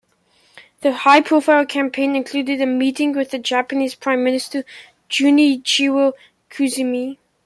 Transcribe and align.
The 0.81 0.93
high-profile 0.93 1.67
campaign 1.67 2.15
included 2.15 2.59
a 2.59 2.65
meeting 2.65 3.11
with 3.13 3.29
the 3.29 3.37
Japanese 3.37 3.93
Prime 3.93 4.23
Minister 4.23 4.65
Junichiro 5.11 6.13
Koizumi. 6.49 7.17